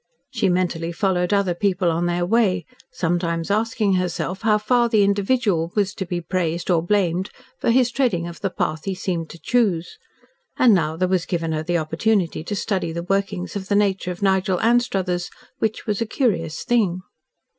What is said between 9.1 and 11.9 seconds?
to choose. And now there was given her the